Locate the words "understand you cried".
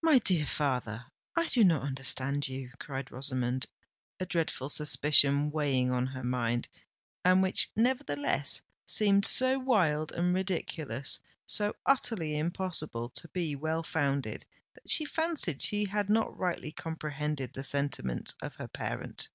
1.82-3.12